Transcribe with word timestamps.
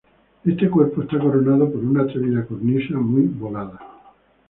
Este 0.45 0.67
cuerpo 0.67 1.03
está 1.03 1.19
coronado 1.19 1.71
por 1.71 1.83
una 1.85 2.01
atrevida 2.01 2.43
cornisa 2.47 2.97
muy 2.97 3.27
volada. 3.27 3.77